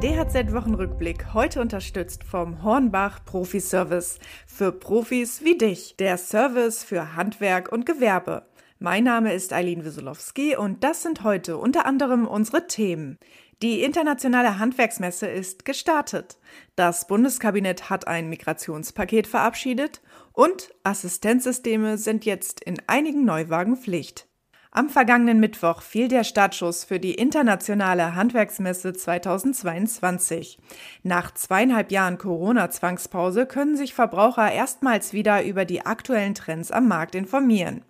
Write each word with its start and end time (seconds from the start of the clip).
Der 0.00 0.24
DHZ-Wochenrückblick, 0.24 1.34
heute 1.34 1.60
unterstützt 1.60 2.22
vom 2.22 2.62
Hornbach 2.62 3.24
Profi-Service. 3.24 4.20
Für 4.46 4.70
Profis 4.70 5.42
wie 5.42 5.58
dich, 5.58 5.96
der 5.96 6.18
Service 6.18 6.84
für 6.84 7.16
Handwerk 7.16 7.72
und 7.72 7.84
Gewerbe. 7.84 8.46
Mein 8.78 9.02
Name 9.02 9.34
ist 9.34 9.52
Eileen 9.52 9.84
Wieselowski 9.84 10.54
und 10.54 10.84
das 10.84 11.02
sind 11.02 11.24
heute 11.24 11.56
unter 11.56 11.84
anderem 11.84 12.28
unsere 12.28 12.68
Themen. 12.68 13.18
Die 13.60 13.82
internationale 13.82 14.60
Handwerksmesse 14.60 15.26
ist 15.26 15.64
gestartet. 15.64 16.38
Das 16.76 17.08
Bundeskabinett 17.08 17.90
hat 17.90 18.06
ein 18.06 18.28
Migrationspaket 18.28 19.26
verabschiedet 19.26 20.00
und 20.32 20.72
Assistenzsysteme 20.84 21.98
sind 21.98 22.24
jetzt 22.24 22.60
in 22.60 22.76
einigen 22.86 23.24
Neuwagen 23.24 23.76
Pflicht. 23.76 24.27
Am 24.70 24.90
vergangenen 24.90 25.40
Mittwoch 25.40 25.80
fiel 25.80 26.08
der 26.08 26.24
Startschuss 26.24 26.84
für 26.84 27.00
die 27.00 27.14
internationale 27.14 28.14
Handwerksmesse 28.14 28.92
2022. 28.92 30.58
Nach 31.02 31.32
zweieinhalb 31.32 31.90
Jahren 31.90 32.18
Corona-Zwangspause 32.18 33.46
können 33.46 33.78
sich 33.78 33.94
Verbraucher 33.94 34.52
erstmals 34.52 35.14
wieder 35.14 35.42
über 35.42 35.64
die 35.64 35.86
aktuellen 35.86 36.34
Trends 36.34 36.70
am 36.70 36.86
Markt 36.86 37.14
informieren. 37.14 37.82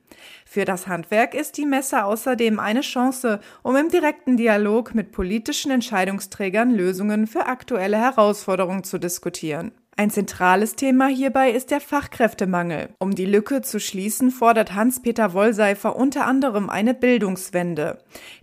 Für 0.47 0.65
das 0.65 0.87
Handwerk 0.87 1.35
ist 1.35 1.57
die 1.57 1.67
Messe 1.67 2.05
außerdem 2.05 2.61
eine 2.61 2.83
Chance, 2.83 3.41
um 3.63 3.75
im 3.75 3.89
direkten 3.89 4.37
Dialog 4.37 4.95
mit 4.95 5.11
politischen 5.11 5.73
Entscheidungsträgern 5.73 6.71
Lösungen 6.71 7.27
für 7.27 7.47
aktuelle 7.47 7.99
Herausforderungen 7.99 8.85
zu 8.85 8.99
diskutieren. 8.99 9.73
Ein 10.01 10.11
zentrales 10.11 10.77
Thema 10.77 11.09
hierbei 11.09 11.51
ist 11.51 11.73
der 11.73 11.81
Fachkräftemangel. 11.81 12.91
Um 13.01 13.17
die 13.17 13.25
Lücke 13.25 13.63
zu 13.63 13.81
schließen, 13.81 14.31
fordert 14.31 14.73
Hans-Peter 14.77 15.33
Wollseifer 15.33 15.97
unter 15.97 16.25
anderem 16.25 16.71
eine 16.71 16.95
Bildungswende. 16.95 17.99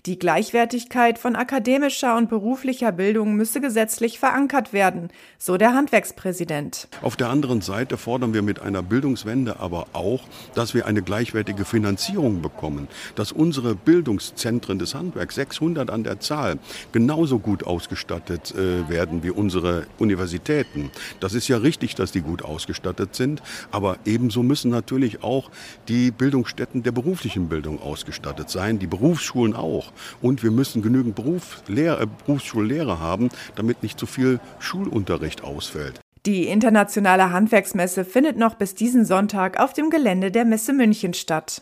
Die 0.06 0.20
Gleichwertigkeit 0.20 1.18
von 1.18 1.38
akademischer 1.38 2.18
und 2.18 2.28
beruflicher 2.28 2.92
Bildung 2.92 3.36
müsse 3.36 3.62
gesetzlich 3.62 4.20
verankert 4.20 4.74
werden, 4.74 5.12
so 5.40 5.56
der 5.56 5.74
Handwerkspräsident. 5.74 6.90
Auf 7.02 7.16
der 7.16 7.30
anderen 7.30 7.62
Seite 7.62 7.96
fordern 7.96 8.34
wir 8.34 8.42
mit 8.42 8.62
einer 8.62 8.84
Bildungswende 8.84 9.58
aber 9.62 9.88
auch, 9.94 10.24
dass 10.56 10.74
wir 10.74 10.86
eine 10.86 11.04
gleichwertige 11.04 11.64
Finanzierung 11.64 12.42
bekommen, 12.42 12.90
dass 13.16 13.32
unsere 13.32 13.76
Bildungszentren 13.76 14.78
des 14.78 14.94
Handwerks, 14.94 15.36
600 15.36 15.90
an 15.90 16.04
der 16.04 16.20
Zahl, 16.20 16.60
genauso 16.92 17.40
gut 17.40 17.64
ausgestattet 17.64 18.54
äh, 18.56 18.90
werden 18.90 19.24
wie 19.24 19.32
unsere 19.32 19.88
Universitäten. 20.00 20.92
Das 21.22 21.34
ist 21.34 21.45
ist 21.46 21.50
ja 21.50 21.58
richtig, 21.58 21.94
dass 21.94 22.12
die 22.12 22.22
gut 22.22 22.42
ausgestattet 22.42 23.14
sind, 23.14 23.44
aber 23.70 23.98
ebenso 24.04 24.42
müssen 24.42 24.72
natürlich 24.72 25.22
auch 25.22 25.52
die 25.88 26.10
Bildungsstätten 26.10 26.82
der 26.82 26.92
beruflichen 26.92 27.50
Bildung 27.50 27.80
ausgestattet 27.80 28.50
sein, 28.50 28.80
die 28.80 28.88
Berufsschulen 28.88 29.56
auch. 29.56 29.92
Und 30.24 30.42
wir 30.42 30.50
müssen 30.50 30.82
genügend 30.82 31.14
Berufslehr 31.14 32.02
äh, 32.02 32.08
Berufsschullehrer 32.26 33.00
haben, 33.00 33.30
damit 33.56 33.84
nicht 33.84 34.00
zu 34.00 34.08
viel 34.08 34.40
Schulunterricht 34.58 35.44
ausfällt. 35.44 36.00
Die 36.26 36.48
internationale 36.48 37.30
Handwerksmesse 37.30 38.06
findet 38.06 38.38
noch 38.38 38.56
bis 38.56 38.74
diesen 38.74 39.06
Sonntag 39.06 39.60
auf 39.60 39.74
dem 39.74 39.92
Gelände 39.92 40.32
der 40.32 40.46
Messe 40.46 40.74
München 40.74 41.14
statt. 41.14 41.62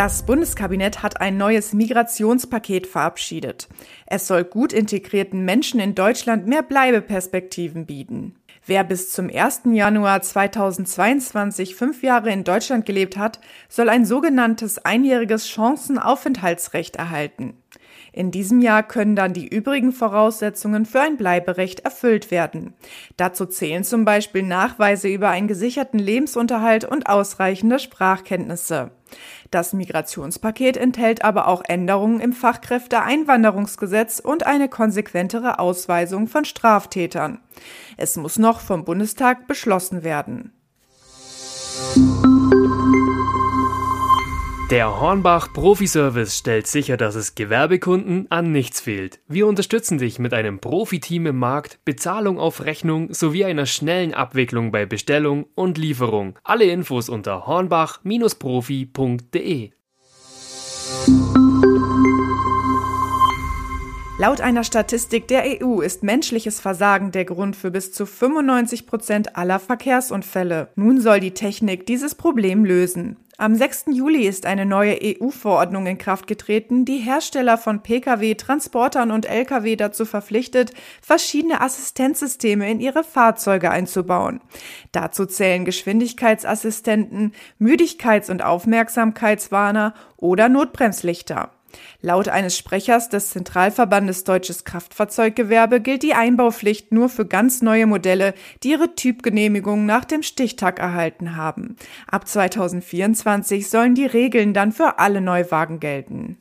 Das 0.00 0.22
Bundeskabinett 0.22 1.02
hat 1.02 1.20
ein 1.20 1.36
neues 1.36 1.74
Migrationspaket 1.74 2.86
verabschiedet. 2.86 3.68
Es 4.06 4.26
soll 4.26 4.44
gut 4.44 4.72
integrierten 4.72 5.44
Menschen 5.44 5.78
in 5.78 5.94
Deutschland 5.94 6.46
mehr 6.46 6.62
Bleibeperspektiven 6.62 7.84
bieten. 7.84 8.34
Wer 8.64 8.82
bis 8.84 9.12
zum 9.12 9.28
1. 9.28 9.64
Januar 9.72 10.22
2022 10.22 11.74
fünf 11.74 12.02
Jahre 12.02 12.30
in 12.30 12.44
Deutschland 12.44 12.86
gelebt 12.86 13.18
hat, 13.18 13.40
soll 13.68 13.90
ein 13.90 14.06
sogenanntes 14.06 14.78
einjähriges 14.78 15.46
Chancenaufenthaltsrecht 15.50 16.96
erhalten. 16.96 17.58
In 18.14 18.30
diesem 18.30 18.60
Jahr 18.60 18.82
können 18.82 19.16
dann 19.16 19.34
die 19.34 19.48
übrigen 19.48 19.92
Voraussetzungen 19.92 20.86
für 20.86 21.02
ein 21.02 21.18
Bleiberecht 21.18 21.80
erfüllt 21.80 22.30
werden. 22.30 22.72
Dazu 23.18 23.44
zählen 23.44 23.84
zum 23.84 24.06
Beispiel 24.06 24.44
Nachweise 24.44 25.08
über 25.08 25.28
einen 25.28 25.46
gesicherten 25.46 25.98
Lebensunterhalt 25.98 26.86
und 26.86 27.06
ausreichende 27.06 27.78
Sprachkenntnisse. 27.78 28.92
Das 29.50 29.72
Migrationspaket 29.72 30.76
enthält 30.76 31.24
aber 31.24 31.48
auch 31.48 31.62
Änderungen 31.66 32.20
im 32.20 32.32
Fachkräfteeinwanderungsgesetz 32.32 34.20
und 34.20 34.46
eine 34.46 34.68
konsequentere 34.68 35.58
Ausweisung 35.58 36.28
von 36.28 36.44
Straftätern. 36.44 37.40
Es 37.96 38.16
muss 38.16 38.38
noch 38.38 38.60
vom 38.60 38.84
Bundestag 38.84 39.46
beschlossen 39.46 40.04
werden. 40.04 40.52
Der 44.70 45.00
Hornbach 45.00 45.52
Profi-Service 45.52 46.38
stellt 46.38 46.68
sicher, 46.68 46.96
dass 46.96 47.16
es 47.16 47.34
Gewerbekunden 47.34 48.30
an 48.30 48.52
nichts 48.52 48.80
fehlt. 48.80 49.18
Wir 49.26 49.48
unterstützen 49.48 49.98
dich 49.98 50.20
mit 50.20 50.32
einem 50.32 50.60
Profiteam 50.60 51.26
im 51.26 51.40
Markt, 51.40 51.84
Bezahlung 51.84 52.38
auf 52.38 52.64
Rechnung 52.64 53.12
sowie 53.12 53.44
einer 53.44 53.66
schnellen 53.66 54.14
Abwicklung 54.14 54.70
bei 54.70 54.86
Bestellung 54.86 55.46
und 55.56 55.76
Lieferung. 55.76 56.38
Alle 56.44 56.66
Infos 56.66 57.08
unter 57.08 57.48
hornbach-profi.de. 57.48 59.70
Laut 64.20 64.40
einer 64.40 64.62
Statistik 64.62 65.26
der 65.26 65.62
EU 65.62 65.80
ist 65.80 66.04
menschliches 66.04 66.60
Versagen 66.60 67.10
der 67.10 67.24
Grund 67.24 67.56
für 67.56 67.72
bis 67.72 67.90
zu 67.90 68.06
95 68.06 68.86
Prozent 68.86 69.34
aller 69.34 69.58
Verkehrsunfälle. 69.58 70.68
Nun 70.76 71.00
soll 71.00 71.18
die 71.18 71.34
Technik 71.34 71.86
dieses 71.86 72.14
Problem 72.14 72.64
lösen. 72.64 73.16
Am 73.40 73.54
6. 73.54 73.86
Juli 73.92 74.26
ist 74.26 74.44
eine 74.44 74.66
neue 74.66 74.98
EU-Verordnung 75.02 75.86
in 75.86 75.96
Kraft 75.96 76.26
getreten, 76.26 76.84
die 76.84 76.98
Hersteller 76.98 77.56
von 77.56 77.82
Pkw, 77.82 78.34
Transportern 78.34 79.10
und 79.10 79.24
Lkw 79.24 79.76
dazu 79.76 80.04
verpflichtet, 80.04 80.74
verschiedene 81.00 81.62
Assistenzsysteme 81.62 82.70
in 82.70 82.80
ihre 82.80 83.02
Fahrzeuge 83.02 83.70
einzubauen. 83.70 84.42
Dazu 84.92 85.24
zählen 85.24 85.64
Geschwindigkeitsassistenten, 85.64 87.32
Müdigkeits- 87.58 88.30
und 88.30 88.42
Aufmerksamkeitswarner 88.42 89.94
oder 90.18 90.50
Notbremslichter. 90.50 91.50
Laut 92.02 92.28
eines 92.28 92.56
Sprechers 92.56 93.08
des 93.08 93.30
Zentralverbandes 93.30 94.24
Deutsches 94.24 94.64
Kraftfahrzeuggewerbe 94.64 95.80
gilt 95.80 96.02
die 96.02 96.14
Einbaupflicht 96.14 96.92
nur 96.92 97.08
für 97.08 97.26
ganz 97.26 97.62
neue 97.62 97.86
Modelle, 97.86 98.34
die 98.62 98.70
ihre 98.70 98.94
Typgenehmigung 98.94 99.86
nach 99.86 100.04
dem 100.04 100.22
Stichtag 100.22 100.78
erhalten 100.78 101.36
haben. 101.36 101.76
Ab 102.06 102.26
2024 102.26 103.68
sollen 103.68 103.94
die 103.94 104.06
Regeln 104.06 104.54
dann 104.54 104.72
für 104.72 104.98
alle 104.98 105.20
Neuwagen 105.20 105.80
gelten. 105.80 106.38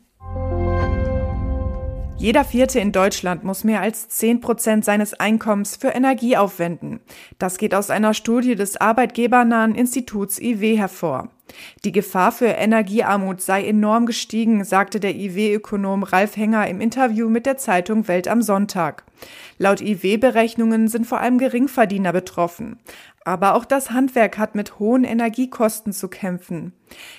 Jeder 2.19 2.43
Vierte 2.43 2.81
in 2.81 2.91
Deutschland 2.91 3.45
muss 3.45 3.63
mehr 3.63 3.79
als 3.79 4.09
10 4.09 4.41
Prozent 4.41 4.83
seines 4.83 5.13
Einkommens 5.13 5.77
für 5.77 5.87
Energie 5.87 6.35
aufwenden. 6.35 6.99
Das 7.37 7.57
geht 7.57 7.73
aus 7.73 7.89
einer 7.89 8.13
Studie 8.13 8.55
des 8.55 8.75
arbeitgebernahen 8.75 9.73
Instituts 9.73 10.37
IW 10.37 10.77
hervor. 10.77 11.29
Die 11.85 11.91
Gefahr 11.91 12.31
für 12.31 12.47
Energiearmut 12.47 13.41
sei 13.41 13.65
enorm 13.65 14.05
gestiegen, 14.05 14.63
sagte 14.63 14.99
der 14.99 15.15
IW-Ökonom 15.15 16.03
Ralf 16.03 16.37
Henger 16.37 16.67
im 16.67 16.81
Interview 16.81 17.29
mit 17.29 17.45
der 17.45 17.57
Zeitung 17.57 18.07
Welt 18.07 18.27
am 18.27 18.41
Sonntag. 18.41 19.03
Laut 19.57 19.81
IW-Berechnungen 19.81 20.87
sind 20.87 21.05
vor 21.05 21.19
allem 21.19 21.37
Geringverdiener 21.37 22.13
betroffen. 22.13 22.79
Aber 23.25 23.55
auch 23.55 23.65
das 23.65 23.91
Handwerk 23.91 24.37
hat 24.37 24.55
mit 24.55 24.79
hohen 24.79 25.03
Energiekosten 25.03 25.93
zu 25.93 26.07
kämpfen. 26.07 26.73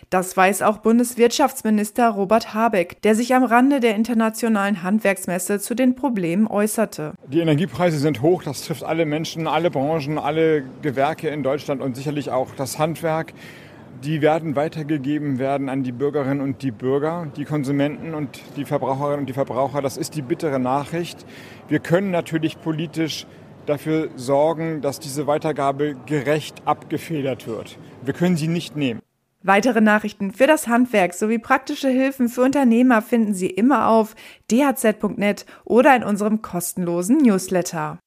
Das 0.09 0.37
weiß 0.37 0.63
auch 0.63 0.79
Bundeswirtschaftsminister 0.79 2.09
Robert 2.09 2.55
Habeck, 2.55 3.01
der 3.03 3.15
sich 3.15 3.35
am 3.35 3.45
Rande 3.45 3.81
der 3.81 3.95
internationalen 3.95 4.83
Handwerksmesse 4.83 5.61
zu 5.61 5.75
den 5.75 5.95
Problemen 5.95 6.47
äußerte. 6.47 7.13
Die 7.29 7.41
Energiepreise 7.41 7.99
sind 7.99 8.23
hoch, 8.23 8.43
das 8.43 8.63
trifft 8.63 8.83
alle 8.83 9.05
Menschen, 9.05 9.47
alle 9.47 9.71
Branchen, 9.71 10.19
alle 10.19 10.65
Gewerke 10.83 11.29
in 11.29 11.43
Deutschland 11.43 11.83
und 11.83 11.95
sicherlich 11.95 12.31
auch 12.31 12.55
das 12.57 12.79
Handwerk 12.79 13.33
die 14.05 14.23
werden 14.23 14.57
weitergegeben 14.57 15.39
werden 15.39 15.69
an 15.69 15.83
die 15.83 15.93
Bürgerinnen 15.93 16.41
und 16.41 16.63
die 16.63 16.71
Bürger, 16.71 17.27
die 17.37 17.45
Konsumenten 17.45 18.15
und 18.15 18.41
die 18.57 18.65
Verbraucherinnen 18.65 19.21
und 19.21 19.29
die 19.29 19.35
Verbraucher. 19.35 19.83
Das 19.83 19.97
ist 19.97 20.15
die 20.15 20.23
bittere 20.23 20.59
Nachricht. 20.59 21.27
Wir 21.69 21.81
können 21.81 22.11
natürlich 22.11 22.61
politisch 22.61 23.27
dafür 23.67 24.09
sorgen, 24.17 24.81
dass 24.81 25.01
diese 25.01 25.27
Weitergabe 25.27 25.97
gerecht 26.07 26.63
abgefedert 26.65 27.47
wird. 27.47 27.79
Wir 28.03 28.15
können 28.15 28.37
sie 28.37 28.49
nicht 28.49 28.77
nehmen. 28.77 29.01
Weitere 29.43 29.81
Nachrichten 29.81 30.33
für 30.33 30.47
das 30.47 30.69
Handwerk 30.69 31.15
sowie 31.15 31.39
praktische 31.39 31.89
Hilfen 31.89 32.29
für 32.29 32.43
Unternehmer 32.43 33.01
finden 33.01 33.33
Sie 33.33 33.49
immer 33.49 33.89
auf 33.89 34.15
dhz.net 34.51 35.47
oder 35.65 35.97
in 35.97 36.05
unserem 36.05 36.43
kostenlosen 36.43 37.19
Newsletter. 37.19 37.99